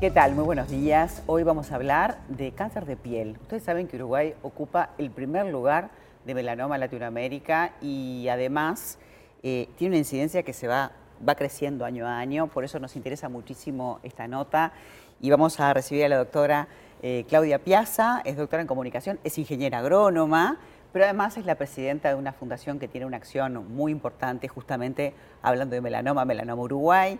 ¿Qué 0.00 0.10
tal? 0.10 0.34
Muy 0.34 0.44
buenos 0.44 0.70
días. 0.70 1.22
Hoy 1.26 1.42
vamos 1.42 1.72
a 1.72 1.74
hablar 1.74 2.20
de 2.28 2.52
cáncer 2.52 2.86
de 2.86 2.96
piel. 2.96 3.36
Ustedes 3.42 3.64
saben 3.64 3.86
que 3.86 3.96
Uruguay 3.96 4.32
ocupa 4.40 4.94
el 4.96 5.10
primer 5.10 5.44
lugar 5.44 5.90
de 6.24 6.34
melanoma 6.34 6.76
en 6.76 6.80
Latinoamérica 6.80 7.72
y 7.82 8.26
además 8.28 8.98
eh, 9.42 9.68
tiene 9.76 9.92
una 9.92 9.98
incidencia 9.98 10.42
que 10.42 10.54
se 10.54 10.66
va, 10.66 10.92
va 11.28 11.34
creciendo 11.34 11.84
año 11.84 12.06
a 12.06 12.18
año, 12.18 12.46
por 12.46 12.64
eso 12.64 12.78
nos 12.78 12.96
interesa 12.96 13.28
muchísimo 13.28 14.00
esta 14.02 14.26
nota 14.26 14.72
y 15.20 15.28
vamos 15.28 15.60
a 15.60 15.74
recibir 15.74 16.06
a 16.06 16.08
la 16.08 16.16
doctora 16.16 16.68
eh, 17.02 17.26
Claudia 17.28 17.58
Piazza, 17.58 18.22
es 18.24 18.38
doctora 18.38 18.62
en 18.62 18.68
comunicación, 18.68 19.20
es 19.22 19.36
ingeniera 19.36 19.80
agrónoma, 19.80 20.56
pero 20.94 21.04
además 21.04 21.36
es 21.36 21.44
la 21.44 21.56
presidenta 21.56 22.08
de 22.08 22.14
una 22.14 22.32
fundación 22.32 22.78
que 22.78 22.88
tiene 22.88 23.04
una 23.06 23.18
acción 23.18 23.74
muy 23.74 23.92
importante 23.92 24.48
justamente 24.48 25.12
hablando 25.42 25.74
de 25.74 25.82
melanoma, 25.82 26.24
melanoma 26.24 26.62
Uruguay, 26.62 27.18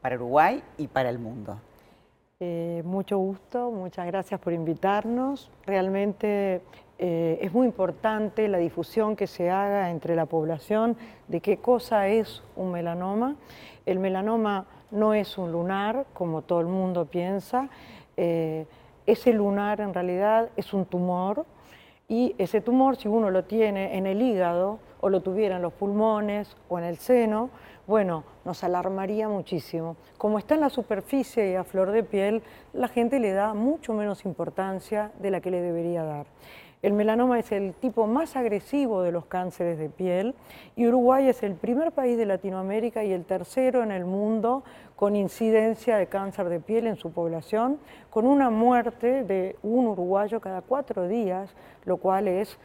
para 0.00 0.16
Uruguay 0.16 0.62
y 0.78 0.86
para 0.86 1.10
el 1.10 1.18
mundo. 1.18 1.60
Eh, 2.44 2.82
mucho 2.84 3.18
gusto, 3.18 3.70
muchas 3.70 4.04
gracias 4.04 4.40
por 4.40 4.52
invitarnos. 4.52 5.48
Realmente 5.64 6.60
eh, 6.98 7.38
es 7.40 7.52
muy 7.52 7.68
importante 7.68 8.48
la 8.48 8.58
difusión 8.58 9.14
que 9.14 9.28
se 9.28 9.48
haga 9.48 9.90
entre 9.90 10.16
la 10.16 10.26
población 10.26 10.96
de 11.28 11.40
qué 11.40 11.58
cosa 11.58 12.08
es 12.08 12.42
un 12.56 12.72
melanoma. 12.72 13.36
El 13.86 14.00
melanoma 14.00 14.66
no 14.90 15.14
es 15.14 15.38
un 15.38 15.52
lunar, 15.52 16.04
como 16.14 16.42
todo 16.42 16.60
el 16.60 16.66
mundo 16.66 17.06
piensa. 17.06 17.68
Eh, 18.16 18.66
ese 19.06 19.32
lunar 19.32 19.80
en 19.80 19.94
realidad 19.94 20.48
es 20.56 20.74
un 20.74 20.84
tumor 20.84 21.46
y 22.08 22.34
ese 22.38 22.60
tumor, 22.60 22.96
si 22.96 23.06
uno 23.06 23.30
lo 23.30 23.44
tiene 23.44 23.96
en 23.96 24.08
el 24.08 24.20
hígado 24.20 24.80
o 25.00 25.10
lo 25.10 25.20
tuviera 25.20 25.56
en 25.56 25.62
los 25.62 25.74
pulmones 25.74 26.56
o 26.68 26.76
en 26.80 26.86
el 26.86 26.96
seno, 26.96 27.50
bueno, 27.86 28.24
nos 28.44 28.62
alarmaría 28.62 29.28
muchísimo. 29.28 29.96
Como 30.18 30.38
está 30.38 30.54
en 30.54 30.60
la 30.60 30.70
superficie 30.70 31.50
y 31.50 31.54
a 31.56 31.64
flor 31.64 31.90
de 31.90 32.04
piel, 32.04 32.42
la 32.72 32.88
gente 32.88 33.18
le 33.18 33.32
da 33.32 33.54
mucho 33.54 33.92
menos 33.92 34.24
importancia 34.24 35.10
de 35.18 35.30
la 35.30 35.40
que 35.40 35.50
le 35.50 35.60
debería 35.60 36.04
dar. 36.04 36.26
El 36.82 36.94
melanoma 36.94 37.38
es 37.38 37.52
el 37.52 37.74
tipo 37.74 38.08
más 38.08 38.34
agresivo 38.34 39.02
de 39.02 39.12
los 39.12 39.26
cánceres 39.26 39.78
de 39.78 39.88
piel 39.88 40.34
y 40.74 40.88
Uruguay 40.88 41.28
es 41.28 41.44
el 41.44 41.54
primer 41.54 41.92
país 41.92 42.18
de 42.18 42.26
Latinoamérica 42.26 43.04
y 43.04 43.12
el 43.12 43.24
tercero 43.24 43.84
en 43.84 43.92
el 43.92 44.04
mundo 44.04 44.64
con 44.96 45.14
incidencia 45.14 45.96
de 45.96 46.08
cáncer 46.08 46.48
de 46.48 46.58
piel 46.58 46.88
en 46.88 46.96
su 46.96 47.12
población, 47.12 47.78
con 48.10 48.26
una 48.26 48.50
muerte 48.50 49.22
de 49.22 49.54
un 49.62 49.86
uruguayo 49.86 50.40
cada 50.40 50.60
cuatro 50.60 51.06
días, 51.06 51.54
lo 51.84 51.98
cual 51.98 52.26
es 52.26 52.58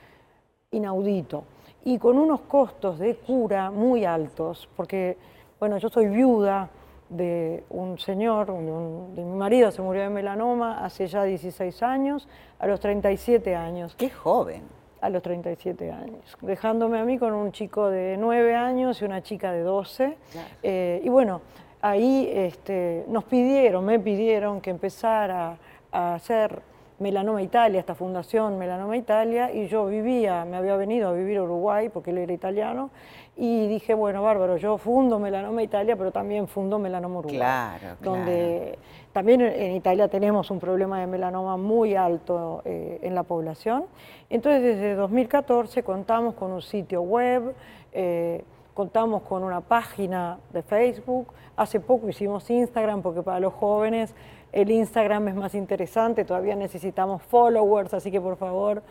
inaudito, 0.72 1.44
y 1.88 2.00
con 2.00 2.18
unos 2.18 2.42
costos 2.42 3.00
de 3.00 3.16
cura 3.16 3.72
muy 3.72 4.04
altos, 4.04 4.68
porque, 4.76 5.18
bueno, 5.58 5.78
yo 5.78 5.88
soy 5.88 6.08
viuda, 6.08 6.70
de 7.08 7.64
un 7.70 7.98
señor, 7.98 8.48
de, 8.48 9.24
mi 9.24 9.38
marido, 9.38 9.72
se 9.72 9.82
murió 9.82 10.02
de 10.02 10.10
melanoma 10.10 10.84
hace 10.84 11.08
ya 11.08 11.24
16 11.24 11.82
años, 11.84 12.28
a 12.60 12.68
los 12.68 12.82
37 12.82 13.56
años. 13.56 13.96
¡Qué 13.96 14.10
joven! 14.10 14.64
A 15.00 15.10
los 15.10 15.22
37 15.22 15.90
años, 15.90 16.38
dejándome 16.42 17.00
a 17.00 17.06
mí 17.06 17.18
con 17.18 17.34
un 17.34 17.54
chico 17.54 17.90
de 17.90 18.18
9 18.20 18.54
años 18.54 19.02
y 19.02 19.06
una 19.06 19.24
chica 19.24 19.54
de 19.54 19.62
12. 19.62 20.18
Eh, 20.64 21.02
y 21.02 21.08
bueno, 21.08 21.40
ahí 21.82 22.30
este, 22.34 23.06
nos 23.08 23.24
pidieron, 23.24 23.86
me 23.86 23.98
pidieron 23.98 24.60
que 24.60 24.72
empezara 24.72 25.58
a 25.94 26.16
hacer 26.16 26.62
Melanoma 27.00 27.42
Italia, 27.44 27.80
esta 27.80 27.94
fundación 27.94 28.58
Melanoma 28.58 28.98
Italia, 28.98 29.52
y 29.54 29.68
yo 29.68 29.86
vivía, 29.86 30.46
me 30.46 30.58
había 30.58 30.76
venido 30.76 31.10
a 31.10 31.14
vivir 31.14 31.38
a 31.38 31.44
Uruguay 31.44 31.90
porque 31.90 32.12
él 32.12 32.18
era 32.18 32.34
italiano, 32.34 32.90
y 33.36 33.68
dije, 33.68 33.94
bueno, 33.94 34.24
bárbaro, 34.24 34.58
yo 34.58 34.78
fundo 34.80 35.20
Melanoma 35.20 35.62
Italia, 35.62 35.96
pero 35.96 36.12
también 36.12 36.48
fundo 36.48 36.80
Melanoma 36.80 37.20
Uruguay. 37.20 37.38
Claro, 37.38 37.98
Donde 38.02 38.80
también 39.14 39.42
en 39.42 39.76
Italia 39.76 40.08
tenemos 40.08 40.50
un 40.50 40.60
problema 40.60 41.00
de 41.00 41.08
melanoma 41.08 41.58
muy 41.58 41.96
alto 41.96 42.62
eh, 42.66 43.00
en 43.02 43.16
la 43.16 43.24
población. 43.24 43.86
Entonces, 44.30 44.62
desde 44.62 44.96
2014 44.96 45.84
contamos 45.84 46.34
con 46.36 46.52
un 46.52 46.62
sitio 46.62 47.02
web, 47.02 47.54
eh, 47.94 48.44
contamos 48.78 49.24
con 49.24 49.44
una 49.44 49.60
página 49.60 50.38
de 50.54 50.62
Facebook, 50.62 51.34
hace 51.56 51.80
poco 51.80 52.10
hicimos 52.10 52.48
Instagram 52.48 53.02
porque 53.02 53.24
para 53.24 53.40
los 53.40 53.52
jóvenes 53.52 54.14
el 54.52 54.70
Instagram 54.70 55.30
es 55.30 55.36
más 55.36 55.56
interesante, 55.56 56.24
todavía 56.24 56.56
necesitamos 56.56 57.24
followers, 57.24 57.96
así 57.96 58.12
que 58.12 58.22
por 58.22 58.38
favor 58.38 58.84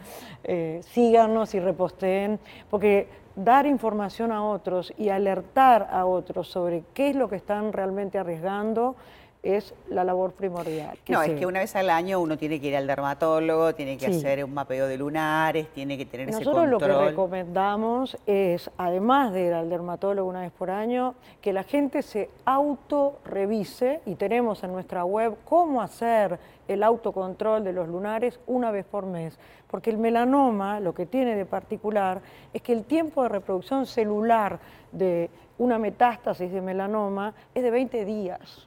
eh, 0.42 0.80
síganos 0.82 1.54
y 1.54 1.60
reposteen, 1.60 2.40
porque 2.68 3.06
dar 3.36 3.64
información 3.64 4.32
a 4.32 4.44
otros 4.44 4.92
y 4.98 5.10
alertar 5.10 5.86
a 5.88 6.04
otros 6.04 6.48
sobre 6.48 6.82
qué 6.92 7.10
es 7.10 7.14
lo 7.14 7.28
que 7.28 7.36
están 7.36 7.72
realmente 7.72 8.18
arriesgando 8.18 8.96
es 9.46 9.74
la 9.88 10.02
labor 10.02 10.32
primordial. 10.32 10.98
no, 11.08 11.22
es 11.22 11.38
que 11.38 11.46
una 11.46 11.60
vez 11.60 11.76
al 11.76 11.90
año 11.90 12.20
uno 12.20 12.36
tiene 12.36 12.60
que 12.60 12.68
ir 12.68 12.76
al 12.76 12.86
dermatólogo, 12.86 13.74
tiene 13.74 13.96
que 13.96 14.06
hacer 14.06 14.44
un 14.44 14.52
mapeo 14.52 14.88
de 14.88 14.96
lunares, 14.96 15.68
tiene 15.68 15.96
que 15.96 16.04
tener 16.04 16.28
ese 16.28 16.42
control. 16.42 16.70
Nosotros 16.70 16.90
lo 16.90 17.04
que 17.04 17.10
recomendamos 17.10 18.18
es, 18.26 18.70
además 18.76 19.32
de 19.32 19.46
ir 19.46 19.52
al 19.52 19.70
dermatólogo 19.70 20.28
una 20.28 20.40
vez 20.40 20.52
por 20.52 20.70
año, 20.70 21.14
que 21.40 21.52
la 21.52 21.62
gente 21.62 22.02
se 22.02 22.28
autorrevise 22.44 24.00
y 24.04 24.16
tenemos 24.16 24.64
en 24.64 24.72
nuestra 24.72 25.04
web 25.04 25.36
cómo 25.44 25.80
hacer 25.80 26.38
el 26.66 26.82
autocontrol 26.82 27.62
de 27.62 27.72
los 27.72 27.88
lunares 27.88 28.40
una 28.46 28.72
vez 28.72 28.84
por 28.84 29.06
mes. 29.06 29.38
Porque 29.70 29.90
el 29.90 29.98
melanoma 29.98 30.80
lo 30.80 30.92
que 30.92 31.06
tiene 31.06 31.36
de 31.36 31.46
particular 31.46 32.20
es 32.52 32.62
que 32.62 32.72
el 32.72 32.84
tiempo 32.84 33.22
de 33.22 33.28
reproducción 33.28 33.86
celular 33.86 34.58
de 34.90 35.30
una 35.58 35.78
metástasis 35.78 36.50
de 36.50 36.60
melanoma 36.60 37.32
es 37.54 37.62
de 37.62 37.70
20 37.70 38.04
días 38.04 38.66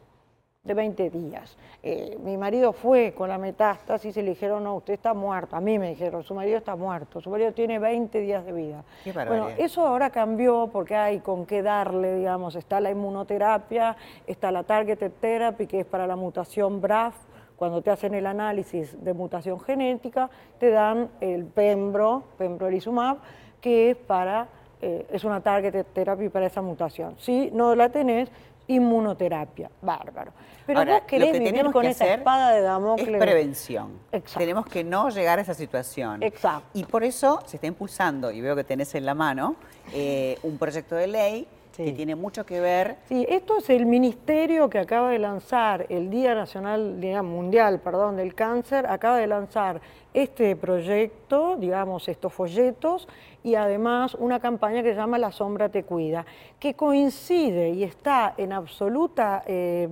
de 0.70 0.76
20 0.76 1.10
días. 1.10 1.58
Eh, 1.82 2.16
mi 2.24 2.38
marido 2.38 2.74
fue 2.74 3.12
con 3.18 3.28
la 3.28 3.40
metástasis 3.40 4.16
y 4.16 4.22
le 4.22 4.30
dijeron, 4.30 4.64
no, 4.64 4.76
usted 4.76 4.94
está 4.94 5.16
muerto. 5.16 5.56
A 5.56 5.62
mí 5.62 5.80
me 5.80 5.90
dijeron, 5.90 6.24
su 6.24 6.36
marido 6.36 6.60
está 6.60 6.76
muerto, 6.76 7.20
su 7.20 7.32
marido 7.32 7.52
tiene 7.54 7.80
20 7.80 8.22
días 8.22 8.46
de 8.46 8.52
vida. 8.54 8.84
bueno, 9.04 9.50
eso 9.58 9.86
ahora 9.86 10.12
cambió 10.12 10.70
porque 10.72 10.96
hay 10.96 11.22
con 11.22 11.48
qué 11.48 11.64
darle, 11.64 12.18
digamos, 12.18 12.56
está 12.56 12.80
la 12.80 12.92
inmunoterapia, 12.92 13.98
está 14.28 14.52
la 14.52 14.62
targeted 14.62 15.12
therapy, 15.20 15.66
que 15.66 15.80
es 15.80 15.86
para 15.88 16.06
la 16.06 16.16
mutación 16.16 16.80
BRAF, 16.82 17.16
cuando 17.56 17.82
te 17.82 17.90
hacen 17.90 18.14
el 18.14 18.28
análisis 18.28 19.04
de 19.04 19.14
mutación 19.14 19.60
genética, 19.60 20.30
te 20.60 20.70
dan 20.70 21.10
el 21.20 21.46
pembro, 21.46 22.26
pembrolizumab, 22.38 23.18
que 23.60 23.90
es 23.90 23.98
para 23.98 24.48
eh, 24.82 25.08
es 25.12 25.24
una 25.24 25.42
targeted 25.42 25.86
therapy 25.94 26.30
para 26.30 26.46
esa 26.46 26.62
mutación. 26.62 27.16
Si 27.18 27.50
no 27.52 27.76
la 27.76 27.90
tenés, 27.90 28.30
inmunoterapia. 28.70 29.70
Bárbaro. 29.82 30.32
Pero 30.66 30.80
Ahora, 30.80 31.00
vos 31.00 31.04
querés 31.08 31.28
lo 31.28 31.34
que 31.34 31.52
vivir 31.52 31.72
con 31.72 31.86
esa 31.86 32.14
espada 32.14 32.52
de 32.52 32.62
Damocles. 32.62 33.08
Es 33.08 33.18
prevención. 33.20 34.00
Exacto. 34.12 34.40
Tenemos 34.40 34.66
que 34.68 34.84
no 34.84 35.10
llegar 35.10 35.40
a 35.40 35.42
esa 35.42 35.54
situación. 35.56 36.22
Exacto. 36.24 36.70
Y 36.74 36.84
por 36.84 37.04
eso 37.04 37.42
se 37.46 37.58
está 37.58 37.68
impulsando, 37.68 38.32
y 38.32 38.40
veo 38.40 38.56
que 38.56 38.64
tenés 38.64 38.94
en 38.96 39.06
la 39.06 39.16
mano, 39.16 39.56
eh, 39.94 40.38
un 40.44 40.58
proyecto 40.58 40.96
de 40.96 41.08
ley 41.08 41.48
que 41.86 41.94
tiene 41.94 42.16
mucho 42.16 42.46
que 42.46 42.60
ver. 42.60 42.98
Sí, 43.08 43.26
esto 43.30 43.58
es 43.58 43.70
el 43.70 43.86
ministerio 43.86 44.70
que 44.70 44.80
acaba 44.80 45.12
de 45.12 45.20
lanzar 45.20 45.86
el 45.90 46.10
Día 46.10 46.36
Nacional, 46.36 47.00
digamos, 47.00 47.32
Mundial, 47.34 47.80
perdón, 47.80 48.18
del 48.18 48.36
Cáncer, 48.36 48.86
acaba 48.88 49.18
de 49.18 49.28
lanzar 49.28 49.80
este 50.14 50.56
proyecto, 50.56 51.56
digamos, 51.56 52.10
estos 52.10 52.34
folletos, 52.34 53.08
y 53.44 53.56
además 53.56 54.16
una 54.16 54.40
campaña 54.40 54.84
que 54.84 54.90
se 54.90 54.96
llama 54.96 55.18
La 55.18 55.32
Sombra 55.32 55.70
Te 55.70 55.84
Cuida, 55.84 56.26
que 56.60 56.74
coincide 56.74 57.70
y 57.70 57.84
está 57.84 58.34
en 58.38 58.54
absoluta... 58.54 59.44
Eh, 59.46 59.90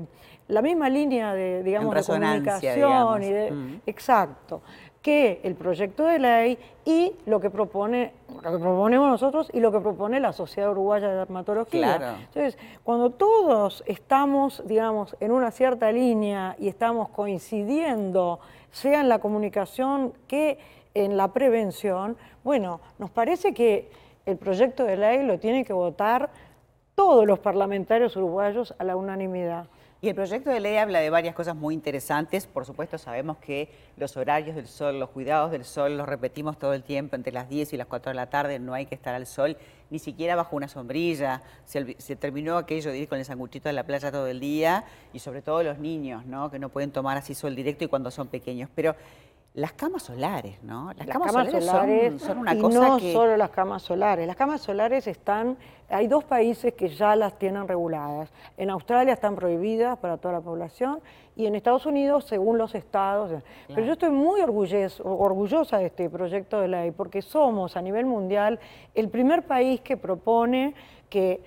la 0.47 0.61
misma 0.61 0.89
línea 0.89 1.33
de, 1.33 1.63
digamos, 1.63 1.93
de 1.93 2.03
comunicación 2.03 3.23
y 3.23 3.29
de, 3.29 3.51
mm. 3.51 3.81
exacto 3.85 4.61
que 5.07 5.39
el 5.43 5.55
proyecto 5.55 6.03
de 6.03 6.19
ley 6.19 6.59
y 6.83 7.13
lo 7.25 7.39
que 7.39 7.49
propone, 7.49 8.11
lo 8.43 8.51
que 8.51 8.57
proponemos 8.57 9.09
nosotros 9.09 9.49
y 9.53 9.61
lo 9.61 9.71
que 9.71 9.79
propone 9.79 10.19
la 10.19 10.33
Sociedad 10.33 10.69
Uruguaya 10.71 11.07
de 11.07 11.15
Dermatología. 11.15 12.17
Entonces, 12.25 12.57
cuando 12.83 13.11
todos 13.11 13.85
estamos, 13.85 14.63
digamos, 14.65 15.15
en 15.21 15.31
una 15.31 15.51
cierta 15.51 15.93
línea 15.93 16.57
y 16.59 16.67
estamos 16.67 17.07
coincidiendo, 17.07 18.41
sea 18.71 18.99
en 18.99 19.07
la 19.07 19.19
comunicación 19.19 20.11
que 20.27 20.59
en 20.93 21.15
la 21.15 21.31
prevención, 21.31 22.17
bueno, 22.43 22.81
nos 22.99 23.09
parece 23.09 23.53
que 23.53 23.89
el 24.25 24.35
proyecto 24.35 24.83
de 24.83 24.97
ley 24.97 25.23
lo 25.23 25.39
tienen 25.39 25.63
que 25.63 25.71
votar 25.71 26.29
todos 26.95 27.25
los 27.25 27.39
parlamentarios 27.39 28.17
uruguayos 28.17 28.75
a 28.77 28.83
la 28.83 28.97
unanimidad. 28.97 29.67
Y 29.99 30.09
el 30.09 30.15
proyecto 30.15 30.51
de 30.51 30.59
ley 30.59 30.77
habla 30.77 30.99
de 30.99 31.09
varias 31.09 31.33
cosas 31.33 31.55
muy 31.55 31.73
interesantes. 31.73 32.45
Por 32.45 32.65
supuesto, 32.65 32.99
sabemos 32.99 33.37
que 33.37 33.71
los 33.97 34.15
horarios 34.15 34.55
del 34.55 34.67
sol, 34.67 34.99
los 34.99 35.09
cuidados 35.09 35.49
del 35.49 35.65
sol, 35.65 35.97
los 35.97 36.07
repetimos 36.07 36.59
todo 36.59 36.73
el 36.75 36.83
tiempo, 36.83 37.15
entre 37.15 37.33
las 37.33 37.49
10 37.49 37.73
y 37.73 37.77
las 37.77 37.87
4 37.87 38.11
de 38.11 38.15
la 38.15 38.29
tarde 38.29 38.59
no 38.59 38.75
hay 38.75 38.85
que 38.85 38.93
estar 38.93 39.15
al 39.15 39.25
sol, 39.25 39.57
ni 39.89 39.97
siquiera 39.97 40.35
bajo 40.35 40.55
una 40.55 40.67
sombrilla. 40.67 41.41
Se, 41.65 42.15
terminó 42.15 42.57
aquello 42.57 42.91
de 42.91 42.99
ir 42.99 43.07
con 43.07 43.17
el 43.17 43.25
sanguchito 43.25 43.69
a 43.69 43.71
la 43.71 43.85
playa 43.85 44.11
todo 44.11 44.27
el 44.27 44.39
día 44.39 44.85
y 45.13 45.19
sobre 45.19 45.41
todo 45.41 45.63
los 45.63 45.79
niños, 45.79 46.27
¿no? 46.27 46.51
que 46.51 46.59
no 46.59 46.69
pueden 46.69 46.91
tomar 46.91 47.17
así 47.17 47.33
sol 47.33 47.55
directo 47.55 47.83
y 47.83 47.87
cuando 47.87 48.11
son 48.11 48.27
pequeños. 48.27 48.69
Pero 48.75 48.95
las 49.57 49.73
camas 49.73 50.03
solares, 50.03 50.61
¿no? 50.61 50.91
Las, 50.95 51.07
camas, 51.07 51.31
solares, 51.31 52.21
son, 52.21 52.37
una 52.37 52.53
y 52.53 52.61
no 52.61 52.99
solo 52.99 53.35
las 53.37 53.49
camas 53.49 53.81
solares. 53.81 54.27
Las 54.27 54.35
camas 54.35 54.61
solares 54.61 55.07
están, 55.07 55.57
hay 55.89 56.07
dos 56.07 56.23
países 56.23 56.75
que 56.75 56.89
ya 56.89 57.15
las 57.15 57.39
tienen 57.39 57.67
reguladas. 57.67 58.31
En 58.55 58.69
Australia 58.69 59.13
están 59.13 59.35
prohibidas 59.35 59.97
para 59.97 60.17
toda 60.17 60.35
la 60.35 60.41
población 60.41 60.99
y 61.35 61.47
en 61.47 61.55
Estados 61.55 61.87
Unidos, 61.87 62.25
según 62.25 62.59
los 62.59 62.75
estados. 62.75 63.31
Pero 63.67 63.81
yo 63.81 63.93
estoy 63.93 64.11
muy 64.11 64.41
orgullosa 64.41 65.79
de 65.79 65.87
este 65.87 66.07
proyecto 66.07 66.61
de 66.61 66.67
ley 66.67 66.91
porque 66.91 67.23
somos 67.23 67.75
a 67.75 67.81
nivel 67.81 68.05
mundial 68.05 68.59
el 68.93 69.09
primer 69.09 69.47
país 69.47 69.81
que 69.81 69.97
propone 69.97 70.75
que 71.09 71.41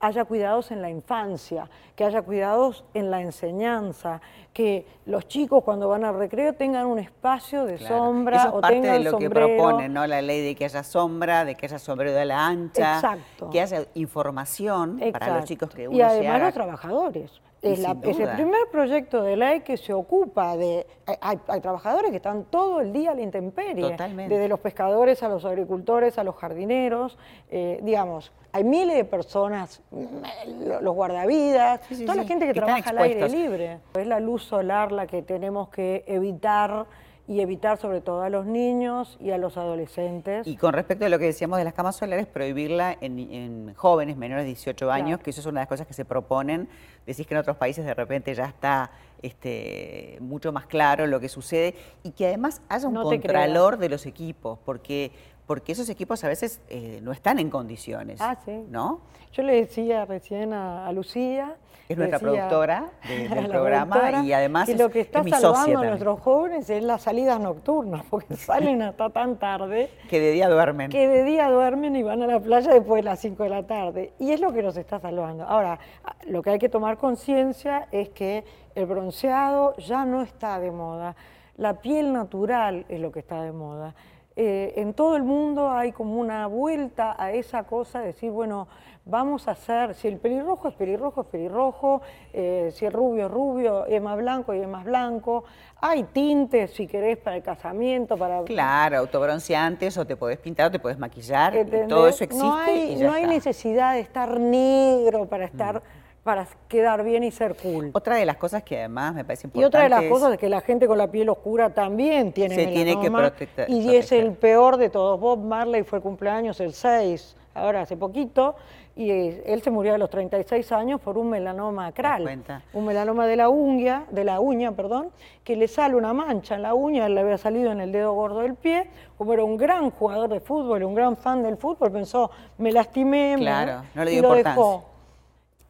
haya 0.00 0.24
cuidados 0.24 0.70
en 0.70 0.82
la 0.82 0.90
infancia, 0.90 1.68
que 1.94 2.04
haya 2.04 2.22
cuidados 2.22 2.84
en 2.94 3.10
la 3.10 3.20
enseñanza, 3.20 4.20
que 4.52 4.86
los 5.06 5.26
chicos 5.28 5.64
cuando 5.64 5.88
van 5.88 6.04
al 6.04 6.18
recreo 6.18 6.52
tengan 6.52 6.86
un 6.86 6.98
espacio 6.98 7.64
de 7.64 7.78
sombra 7.78 8.36
Eso 8.36 8.56
es 8.56 8.62
parte 8.62 8.80
de 8.80 9.00
lo 9.00 9.18
que 9.18 9.30
propone, 9.30 9.88
¿no? 9.88 10.06
La 10.06 10.22
ley 10.22 10.42
de 10.42 10.54
que 10.54 10.64
haya 10.64 10.82
sombra, 10.82 11.44
de 11.44 11.54
que 11.54 11.66
haya 11.66 11.78
sombrero 11.78 12.12
de 12.12 12.24
la 12.24 12.46
ancha, 12.46 13.18
que 13.50 13.60
haya 13.60 13.86
información 13.94 15.00
para 15.12 15.36
los 15.36 15.44
chicos 15.44 15.70
que 15.70 15.88
uno 15.88 15.96
Y 15.96 16.02
además 16.02 16.42
los 16.42 16.54
trabajadores. 16.54 17.40
Es, 17.62 17.80
el 17.82 17.98
primer 17.98 18.68
proyecto 18.70 19.22
de 19.22 19.36
ley 19.36 19.60
que 19.60 19.76
se 19.76 19.92
ocupa 19.92 20.56
de... 20.56 20.86
Hay, 21.20 21.60
trabajadores 21.60 22.10
que 22.10 22.18
están 22.18 22.44
todo 22.44 22.80
el 22.80 22.92
día 22.92 23.12
a 23.12 23.14
la 23.14 23.22
intemperie, 23.22 23.90
Totalmente. 23.90 24.34
desde 24.34 24.48
los 24.48 24.60
pescadores 24.60 25.22
a 25.22 25.28
los 25.28 25.44
agricultores, 25.44 26.18
a 26.18 26.24
los 26.24 26.36
jardineros, 26.36 27.18
eh, 27.50 27.80
digamos, 27.82 28.32
hay 28.52 28.64
miles 28.64 28.96
de 28.96 29.04
personas, 29.04 29.82
mm, 29.90 30.82
los 30.82 30.94
guardavidas, 30.94 31.80
toda 32.04 32.14
la 32.14 32.24
gente 32.24 32.46
que, 32.46 32.54
trabaja 32.54 32.90
al 32.90 32.98
aire 32.98 33.28
libre. 33.28 33.78
Es 33.94 34.06
la 34.06 34.20
luz 34.20 34.44
solar 34.44 34.92
la 34.92 35.06
que 35.06 35.22
tenemos 35.22 35.68
que 35.68 36.04
evitar 36.06 36.86
y 37.28 37.40
evitar 37.40 37.76
sobre 37.78 38.00
todo 38.00 38.22
a 38.22 38.30
los 38.30 38.46
niños 38.46 39.16
y 39.20 39.30
a 39.30 39.38
los 39.38 39.56
adolescentes. 39.56 40.46
Y 40.46 40.56
con 40.56 40.72
respecto 40.72 41.04
a 41.06 41.08
lo 41.08 41.18
que 41.18 41.26
decíamos 41.26 41.58
de 41.58 41.64
las 41.64 41.74
camas 41.74 41.96
solares, 41.96 42.26
prohibirla 42.26 42.96
en, 43.00 43.74
jóvenes 43.74 44.16
menores 44.16 44.44
de 44.44 44.48
18 44.48 44.90
años, 44.90 45.20
que 45.20 45.30
eso 45.30 45.40
es 45.40 45.46
una 45.46 45.60
de 45.60 45.62
las 45.62 45.68
cosas 45.68 45.86
que 45.86 45.94
se 45.94 46.04
proponen. 46.04 46.68
Decís 47.04 47.26
que 47.26 47.34
en 47.34 47.40
otros 47.40 47.56
países 47.56 47.84
de 47.84 47.94
repente 47.94 48.34
ya 48.34 48.44
está 48.44 48.90
este, 49.22 50.18
mucho 50.20 50.52
más 50.52 50.66
claro 50.66 51.06
lo 51.06 51.18
que 51.18 51.28
sucede 51.28 51.74
y 52.02 52.12
que 52.12 52.26
además 52.26 52.62
haya 52.68 52.86
un 52.86 52.94
contralor 52.94 53.78
de 53.78 53.88
los 53.88 54.06
equipos, 54.06 54.58
porque 54.64 55.10
porque 55.46 55.72
esos 55.72 55.88
equipos 55.88 56.22
a 56.24 56.28
veces 56.28 56.60
eh, 56.68 57.00
no 57.02 57.12
están 57.12 57.38
en 57.38 57.50
condiciones. 57.50 58.20
Ah, 58.20 58.36
sí. 58.44 58.64
¿No? 58.68 59.00
Yo 59.32 59.42
le 59.42 59.54
decía 59.54 60.04
recién 60.04 60.52
a, 60.52 60.90
Lucía. 60.92 61.56
Es 61.88 61.96
nuestra 61.96 62.18
productora 62.18 62.90
del 63.08 63.46
programa 63.48 64.24
y 64.24 64.32
además. 64.32 64.68
Y 64.68 64.74
lo 64.74 64.90
que 64.90 65.00
está 65.00 65.22
salvando 65.22 65.78
a 65.78 65.84
nuestros 65.84 66.20
jóvenes 66.20 66.68
es 66.68 66.82
las 66.82 67.02
salidas 67.02 67.38
nocturnas, 67.38 68.02
porque 68.10 68.34
salen 68.34 68.82
hasta 68.82 69.10
tan 69.10 69.38
tarde. 69.38 69.90
Que 70.08 70.18
de 70.18 70.32
día 70.32 70.48
duermen. 70.48 70.90
Que 70.90 71.06
de 71.06 71.22
día 71.22 71.48
duermen 71.48 71.94
y 71.94 72.02
van 72.02 72.22
a 72.22 72.26
la 72.26 72.40
playa 72.40 72.72
después 72.72 73.04
de 73.04 73.10
las 73.10 73.20
5 73.20 73.42
de 73.42 73.48
la 73.48 73.66
tarde. 73.66 74.12
Y 74.18 74.32
es 74.32 74.40
lo 74.40 74.52
que 74.52 74.62
nos 74.62 74.76
está 74.76 74.98
salvando. 74.98 75.44
Ahora, 75.44 75.78
lo 76.26 76.42
que 76.42 76.50
hay 76.50 76.58
que 76.58 76.68
tomar 76.68 76.96
conciencia 76.96 77.86
es 77.92 78.08
que 78.08 78.44
el 78.74 78.86
bronceado 78.86 79.76
ya 79.76 80.04
no 80.04 80.22
está 80.22 80.58
de 80.58 80.72
moda. 80.72 81.14
La 81.56 81.80
piel 81.80 82.12
natural 82.12 82.84
es 82.88 83.00
lo 83.00 83.12
que 83.12 83.20
está 83.20 83.42
de 83.42 83.52
moda. 83.52 83.94
Eh, 84.38 84.74
en 84.76 84.92
todo 84.92 85.16
el 85.16 85.22
mundo 85.22 85.70
hay 85.70 85.92
como 85.92 86.20
una 86.20 86.46
vuelta 86.46 87.16
a 87.18 87.32
esa 87.32 87.62
cosa 87.62 88.00
de 88.00 88.08
decir, 88.08 88.30
bueno, 88.30 88.68
vamos 89.06 89.48
a 89.48 89.52
hacer, 89.52 89.94
si 89.94 90.08
el 90.08 90.18
pelirrojo 90.18 90.68
es 90.68 90.74
pelirrojo, 90.74 91.22
es 91.22 91.26
pelirrojo, 91.28 92.02
eh, 92.34 92.70
si 92.74 92.84
el 92.84 92.92
rubio 92.92 93.26
es 93.26 93.32
rubio, 93.32 93.86
es 93.86 94.02
más 94.02 94.18
blanco 94.18 94.52
y 94.52 94.60
es 94.60 94.68
más 94.68 94.84
blanco. 94.84 95.44
Hay 95.80 96.02
tintes, 96.04 96.72
si 96.72 96.86
querés, 96.86 97.16
para 97.16 97.36
el 97.36 97.42
casamiento, 97.42 98.18
para... 98.18 98.42
Claro, 98.42 98.98
autobronceantes, 98.98 99.96
o 99.96 100.06
te 100.06 100.16
podés 100.16 100.38
pintar, 100.38 100.66
o 100.66 100.70
te 100.70 100.80
podés 100.80 100.98
maquillar, 100.98 101.54
todo 101.88 102.06
eso 102.06 102.24
existe 102.24 102.46
No 102.46 102.56
hay, 102.56 102.96
no 102.96 103.12
hay 103.12 103.26
necesidad 103.26 103.94
de 103.94 104.00
estar 104.00 104.38
negro 104.38 105.26
para 105.26 105.46
estar... 105.46 105.76
Mm 105.76 106.05
para 106.26 106.44
quedar 106.66 107.04
bien 107.04 107.22
y 107.22 107.30
ser 107.30 107.54
cool. 107.54 107.90
Otra 107.92 108.16
de 108.16 108.26
las 108.26 108.36
cosas 108.36 108.64
que 108.64 108.76
además 108.76 109.14
me 109.14 109.24
parece 109.24 109.46
importante. 109.46 109.62
Y 109.62 109.64
otra 109.64 109.82
de 109.84 109.88
las 109.88 110.10
cosas 110.10 110.32
es 110.32 110.38
que 110.40 110.48
la 110.48 110.60
gente 110.60 110.88
con 110.88 110.98
la 110.98 111.06
piel 111.06 111.28
oscura 111.28 111.70
también 111.70 112.32
tiene 112.32 112.56
se 112.56 112.66
tiene 112.66 113.00
que 113.00 113.08
proteger. 113.08 113.70
Y 113.70 113.94
es 113.94 114.10
el 114.10 114.32
peor 114.32 114.76
de 114.76 114.90
todos. 114.90 115.20
Bob 115.20 115.38
Marley 115.38 115.84
fue 115.84 115.98
el 115.98 116.02
cumpleaños 116.02 116.58
el 116.58 116.72
6, 116.72 117.36
ahora 117.54 117.82
hace 117.82 117.96
poquito, 117.96 118.56
y 118.96 119.08
él 119.08 119.62
se 119.62 119.70
murió 119.70 119.94
a 119.94 119.98
los 119.98 120.10
36 120.10 120.72
años 120.72 121.00
por 121.00 121.16
un 121.16 121.30
melanoma 121.30 121.86
acral. 121.86 122.42
Un 122.72 122.84
melanoma 122.84 123.28
de 123.28 123.36
la 123.36 123.48
uña, 123.48 124.06
de 124.10 124.24
la 124.24 124.40
uña, 124.40 124.72
perdón, 124.72 125.10
que 125.44 125.54
le 125.54 125.68
sale 125.68 125.94
una 125.94 126.12
mancha 126.12 126.56
en 126.56 126.62
la 126.62 126.74
uña, 126.74 127.08
le 127.08 127.20
había 127.20 127.38
salido 127.38 127.70
en 127.70 127.80
el 127.80 127.92
dedo 127.92 128.14
gordo 128.14 128.40
del 128.40 128.56
pie. 128.56 128.88
Como 129.16 129.32
era 129.32 129.44
un 129.44 129.56
gran 129.56 129.92
jugador 129.92 130.28
de 130.30 130.40
fútbol, 130.40 130.82
un 130.82 130.94
gran 130.96 131.16
fan 131.16 131.44
del 131.44 131.56
fútbol, 131.56 131.92
pensó, 131.92 132.32
me 132.58 132.72
lastimé, 132.72 133.36
claro, 133.38 133.84
no 133.94 134.04
le 134.04 134.10
dio 134.10 134.18
y 134.18 134.22
lo 134.22 134.34
dejó 134.34 134.95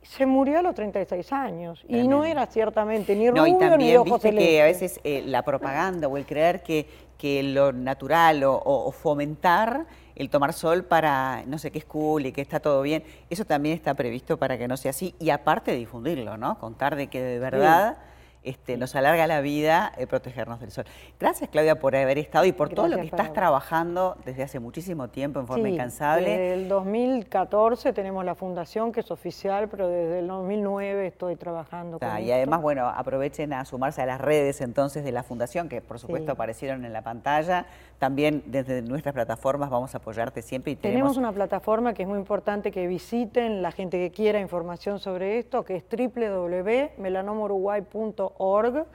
se 0.09 0.27
murió 0.27 0.61
a 0.61 0.63
los 0.63 0.75
36 0.75 1.33
años 1.33 1.85
y 1.89 2.07
no 2.07 2.25
era 2.25 2.47
ciertamente 2.47 3.15
ni 3.17 3.29
rubio 3.29 3.43
no, 3.43 3.47
y 3.47 3.59
también, 3.59 4.03
viste 4.05 4.35
que 4.35 4.63
a 4.63 4.65
veces 4.65 5.01
eh, 5.05 5.23
la 5.27 5.43
propaganda 5.43 6.09
o 6.09 6.17
el 6.17 6.25
creer 6.25 6.63
que, 6.63 6.87
que 7.19 7.43
lo 7.43 7.73
natural 7.73 8.43
o, 8.45 8.93
fomentar 8.93 9.87
el 10.15 10.31
tomar 10.31 10.53
sol 10.53 10.85
para 10.85 11.43
no 11.47 11.59
sé 11.59 11.71
qué 11.71 11.79
es 11.79 11.85
cool 11.85 12.27
y 12.27 12.33
que 12.33 12.41
está 12.41 12.61
todo 12.61 12.81
bien, 12.83 13.03
eso 13.29 13.45
también 13.45 13.75
está 13.75 13.95
previsto 13.95 14.39
para 14.39 14.57
que 14.57 14.69
no 14.69 14.77
sea 14.77 14.91
así 14.91 15.15
y 15.19 15.31
aparte 15.31 15.73
difundirlo, 15.73 16.37
¿no? 16.37 16.59
Contar 16.59 16.97
de 16.97 17.09
que 17.09 17.21
de 17.21 17.39
verdad... 17.39 17.99
Este, 18.47 18.77
nos 18.77 18.95
alarga 18.95 19.27
la 19.27 19.41
vida 19.41 19.93
eh, 19.99 20.07
protegernos 20.07 20.61
del 20.61 20.71
sol. 20.71 20.85
Gracias 21.19 21.51
Claudia 21.51 21.81
por 21.81 21.97
haber 21.97 22.17
estado 22.17 22.45
y 22.45 22.53
por 22.53 22.69
todo 22.69 22.87
lo 22.87 22.97
que 22.97 23.07
estás 23.07 23.33
trabajando 23.33 24.17
desde 24.25 24.45
hace 24.45 24.61
muchísimo 24.61 25.09
tiempo 25.09 25.41
en 25.41 25.49
forma 25.49 25.69
incansable. 25.69 26.31
Desde 26.31 26.55
el 26.55 26.69
2014 26.69 27.93
tenemos 27.93 28.25
la 28.25 28.37
fundación 28.37 28.93
que 28.93 29.01
es 29.01 29.11
oficial, 29.11 29.69
pero 29.69 29.89
desde 29.89 30.21
el 30.21 30.29
2009 30.29 31.09
estoy 31.09 31.35
trabajando 31.35 31.99
con 31.99 32.23
Y 32.23 32.31
además, 32.31 32.63
bueno, 32.63 32.87
aprovechen 32.87 33.53
a 33.53 33.65
sumarse 33.65 34.03
a 34.03 34.07
las 34.07 34.21
redes 34.21 34.61
entonces 34.61 35.03
de 35.03 35.11
la 35.11 35.25
fundación, 35.25 35.69
que 35.69 35.81
por 35.81 35.99
supuesto 35.99 36.31
aparecieron 36.31 36.85
en 36.85 36.93
la 36.93 37.03
pantalla. 37.03 37.67
También 37.99 38.45
desde 38.47 38.81
nuestras 38.81 39.13
plataformas 39.13 39.71
vamos 39.71 39.93
a 39.97 39.99
apoyarte 39.99 40.41
siempre. 40.43 40.71
Y 40.71 40.77
tenemos... 40.77 41.01
tenemos 41.01 41.17
una 41.17 41.33
plataforma 41.33 41.95
que 41.95 42.03
es 42.03 42.09
muy 42.09 42.19
importante 42.19 42.71
que 42.71 42.87
visiten 42.87 43.61
la 43.61 43.73
gente 43.73 43.99
que 43.99 44.13
quiera 44.13 44.39
información 44.39 45.01
sobre 45.01 45.41
esto, 45.41 45.65
que 45.65 45.75
es 45.75 45.85
www.melanomoruguay.org 45.91 48.36
org 48.39 48.87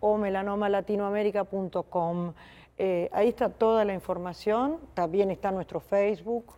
o 0.00 0.16
melanomalatinoamerica.com. 0.16 2.32
Eh, 2.76 3.08
ahí 3.12 3.28
está 3.28 3.50
toda 3.50 3.84
la 3.84 3.94
información, 3.94 4.80
también 4.94 5.30
está 5.30 5.52
nuestro 5.52 5.78
Facebook. 5.80 6.54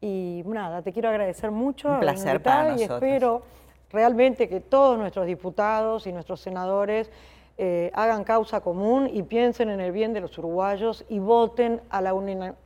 Y 0.00 0.42
nada, 0.46 0.82
te 0.82 0.92
quiero 0.92 1.08
agradecer 1.08 1.50
mucho. 1.50 1.90
Un 1.90 2.00
placer 2.00 2.42
para 2.42 2.76
Y 2.76 2.82
espero 2.82 3.42
realmente 3.90 4.48
que 4.48 4.60
todos 4.60 4.98
nuestros 4.98 5.26
diputados 5.26 6.06
y 6.06 6.12
nuestros 6.12 6.40
senadores 6.40 7.10
eh, 7.58 7.90
hagan 7.94 8.24
causa 8.24 8.60
común 8.60 9.10
y 9.12 9.22
piensen 9.22 9.68
en 9.68 9.80
el 9.80 9.92
bien 9.92 10.14
de 10.14 10.20
los 10.20 10.38
uruguayos 10.38 11.04
y 11.08 11.18
voten 11.18 11.82
a 11.90 12.00
la 12.00 12.14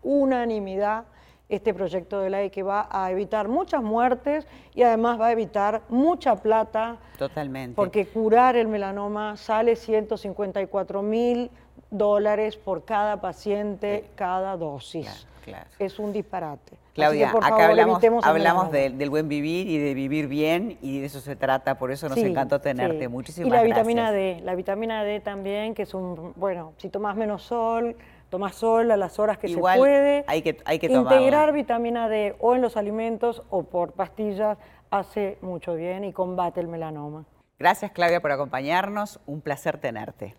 unanimidad 0.02 1.04
este 1.48 1.74
proyecto 1.74 2.20
de 2.20 2.30
ley 2.30 2.50
que 2.50 2.62
va 2.62 2.88
a 2.90 3.10
evitar 3.10 3.48
muchas 3.48 3.82
muertes 3.82 4.46
y 4.74 4.82
además 4.82 5.20
va 5.20 5.26
a 5.26 5.32
evitar 5.32 5.82
mucha 5.88 6.36
plata. 6.36 6.96
Totalmente. 7.18 7.76
Porque 7.76 8.06
curar 8.06 8.56
el 8.56 8.68
melanoma 8.68 9.36
sale 9.36 9.76
154 9.76 11.02
mil 11.02 11.50
dólares 11.90 12.56
por 12.56 12.84
cada 12.84 13.20
paciente, 13.20 14.04
cada 14.14 14.56
dosis. 14.56 15.26
Claro, 15.44 15.66
Es 15.78 15.98
un 15.98 16.12
disparate. 16.12 16.78
Claudia, 16.94 17.30
acá 17.30 17.66
hablamos, 17.66 18.00
hablamos 18.22 18.70
del 18.70 19.10
buen 19.10 19.28
vivir 19.28 19.68
y 19.68 19.78
de 19.78 19.92
vivir 19.94 20.28
bien 20.28 20.78
y 20.80 21.00
de 21.00 21.06
eso 21.06 21.20
se 21.20 21.36
trata, 21.36 21.76
por 21.76 21.90
eso 21.90 22.08
nos 22.08 22.16
encantó 22.18 22.60
tenerte. 22.60 23.08
Muchísimas 23.08 23.50
gracias. 23.50 23.66
Y 23.66 23.68
la 23.68 23.76
vitamina 23.76 24.12
D, 24.12 24.40
la 24.42 24.54
vitamina 24.54 25.04
D 25.04 25.20
también, 25.20 25.74
que 25.74 25.82
es 25.82 25.92
un, 25.92 26.32
bueno, 26.36 26.72
si 26.78 26.88
tomas 26.88 27.16
menos 27.16 27.42
sol, 27.42 27.96
tomás 28.34 28.56
sol 28.56 28.90
a 28.90 28.96
las 28.96 29.20
horas 29.20 29.38
que 29.38 29.46
se 29.46 29.56
puede. 29.56 30.24
Hay 30.26 30.42
que, 30.42 30.60
hay 30.64 30.80
que 30.80 30.86
Integrar 30.86 31.52
vitamina 31.52 32.08
D 32.08 32.34
o 32.40 32.56
en 32.56 32.62
los 32.62 32.76
alimentos 32.76 33.44
o 33.48 33.62
por 33.62 33.92
pastillas 33.92 34.58
hace 34.90 35.38
mucho 35.40 35.76
bien 35.76 36.02
y 36.02 36.12
combate 36.12 36.58
el 36.58 36.66
melanoma. 36.66 37.26
Gracias 37.60 37.92
Claudia 37.92 38.20
por 38.20 38.32
acompañarnos, 38.32 39.20
un 39.26 39.40
placer 39.40 39.78
tenerte. 39.78 40.34